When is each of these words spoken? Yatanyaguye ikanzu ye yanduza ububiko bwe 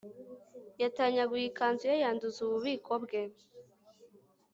Yatanyaguye 0.81 1.45
ikanzu 1.47 1.83
ye 1.91 1.95
yanduza 2.03 2.37
ububiko 2.45 2.91
bwe 3.03 3.21